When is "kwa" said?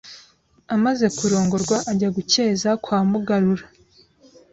2.83-2.99